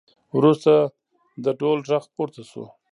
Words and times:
وروسته 0.37 0.71
د 1.43 1.45
ډول 1.59 1.79
غږ 1.89 2.03
پورته 2.15 2.41
شو 2.49 2.63